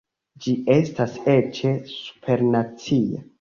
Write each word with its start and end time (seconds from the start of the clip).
Ĝi 0.45 0.53
estas 0.75 1.19
eĉ 1.33 1.61
supernacia. 1.93 3.23